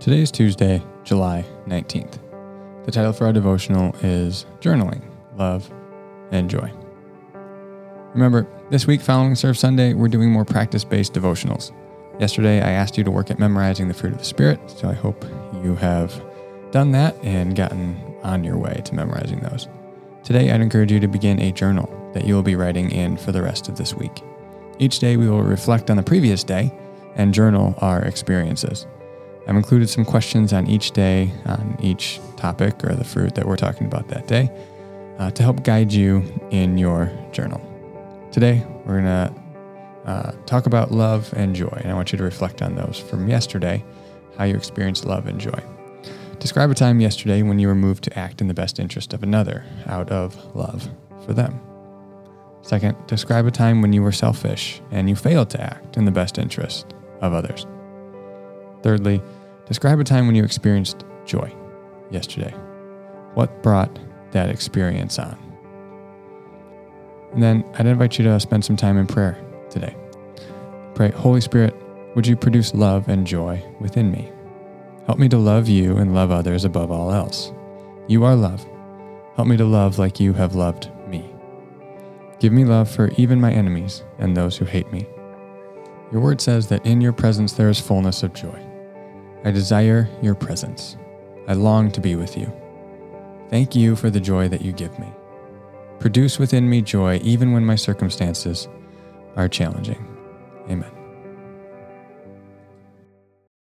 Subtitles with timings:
[0.00, 2.18] Today is Tuesday, July 19th.
[2.86, 5.02] The title for our devotional is Journaling,
[5.36, 5.70] Love,
[6.30, 6.72] and Joy.
[8.14, 11.72] Remember, this week following Serve Sunday, we're doing more practice based devotionals.
[12.18, 14.94] Yesterday, I asked you to work at memorizing the fruit of the Spirit, so I
[14.94, 15.22] hope
[15.62, 16.18] you have
[16.70, 19.68] done that and gotten on your way to memorizing those.
[20.24, 23.32] Today, I'd encourage you to begin a journal that you will be writing in for
[23.32, 24.22] the rest of this week.
[24.78, 26.72] Each day, we will reflect on the previous day
[27.16, 28.86] and journal our experiences.
[29.50, 33.56] I've included some questions on each day, on each topic or the fruit that we're
[33.56, 34.48] talking about that day,
[35.18, 37.60] uh, to help guide you in your journal.
[38.30, 39.34] Today, we're going to
[40.04, 43.26] uh, talk about love and joy, and I want you to reflect on those from
[43.26, 43.84] yesterday,
[44.38, 45.60] how you experienced love and joy.
[46.38, 49.24] Describe a time yesterday when you were moved to act in the best interest of
[49.24, 50.88] another out of love
[51.26, 51.60] for them.
[52.62, 56.12] Second, describe a time when you were selfish and you failed to act in the
[56.12, 57.66] best interest of others.
[58.82, 59.20] Thirdly,
[59.70, 61.54] describe a time when you experienced joy
[62.10, 62.52] yesterday.
[63.34, 64.00] What brought
[64.32, 65.38] that experience on?
[67.32, 69.94] And then I'd invite you to spend some time in prayer today.
[70.96, 71.72] Pray, Holy Spirit,
[72.16, 74.32] would you produce love and joy within me?
[75.06, 77.52] Help me to love you and love others above all else.
[78.08, 78.66] You are love.
[79.36, 81.32] Help me to love like you have loved me.
[82.40, 85.06] Give me love for even my enemies and those who hate me.
[86.10, 88.66] Your word says that in your presence there is fullness of joy.
[89.44, 90.96] I desire your presence.
[91.48, 92.52] I long to be with you.
[93.48, 95.08] Thank you for the joy that you give me.
[95.98, 98.68] Produce within me joy even when my circumstances
[99.36, 100.06] are challenging.
[100.68, 100.99] Amen.